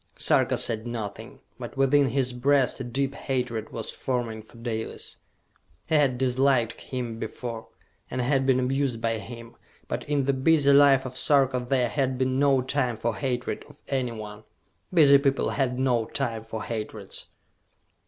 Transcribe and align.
Sarka 0.15 0.57
said 0.57 0.87
nothing, 0.87 1.41
but 1.59 1.77
within 1.77 2.07
his 2.07 2.33
breast 2.33 2.79
a 2.79 2.83
deep 2.83 3.13
hatred 3.13 3.69
was 3.71 3.91
forming 3.91 4.41
for 4.41 4.57
Dalis. 4.57 5.17
He 5.85 5.93
had 5.93 6.17
disliked 6.17 6.81
him 6.81 7.19
before, 7.19 7.67
and 8.09 8.19
had 8.19 8.47
been 8.47 8.59
amused 8.59 8.99
by 8.99 9.19
him; 9.19 9.55
but 9.87 10.03
in 10.09 10.25
the 10.25 10.33
busy 10.33 10.73
life 10.73 11.05
of 11.05 11.15
Sarka 11.15 11.59
there 11.69 11.87
had 11.89 12.17
been 12.17 12.39
no 12.39 12.63
time 12.63 12.97
for 12.97 13.15
hatred 13.15 13.63
of 13.69 13.79
anyone. 13.89 14.43
Busy 14.91 15.19
people 15.19 15.51
had 15.51 15.77
no 15.77 16.05
time 16.05 16.43
for 16.45 16.63
hatreds. 16.63 17.27